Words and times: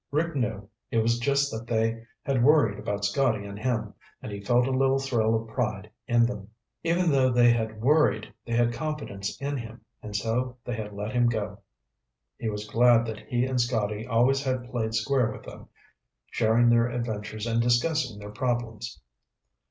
Rick 0.09 0.35
knew 0.35 0.67
it 0.89 0.97
was 0.97 1.19
just 1.19 1.51
that 1.51 1.67
they 1.67 2.03
had 2.23 2.43
worried 2.43 2.79
about 2.79 3.05
Scotty 3.05 3.45
and 3.45 3.59
him, 3.59 3.93
and 4.19 4.31
he 4.31 4.41
felt 4.41 4.65
a 4.65 4.71
little 4.71 4.97
thrill 4.97 5.35
of 5.35 5.47
pride 5.49 5.91
in 6.07 6.25
them. 6.25 6.49
Even 6.81 7.11
though 7.11 7.29
they 7.31 7.51
had 7.51 7.79
worried, 7.79 8.33
they 8.43 8.53
had 8.53 8.73
confidence 8.73 9.39
in 9.39 9.57
him 9.57 9.81
and 10.01 10.15
so 10.15 10.57
they 10.65 10.73
had 10.75 10.93
let 10.93 11.13
him 11.13 11.29
go. 11.29 11.59
He 12.39 12.49
was 12.49 12.67
glad 12.67 13.05
that 13.05 13.19
he 13.27 13.45
and 13.45 13.61
Scotty 13.61 14.07
always 14.07 14.41
had 14.43 14.71
played 14.71 14.95
square 14.95 15.29
with 15.31 15.43
them, 15.43 15.69
sharing 16.31 16.67
their 16.69 16.87
adventures 16.89 17.45
and 17.45 17.61
discussing 17.61 18.17
their 18.17 18.31
problems. 18.31 18.99